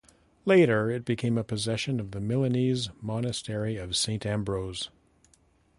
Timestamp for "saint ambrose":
3.95-4.89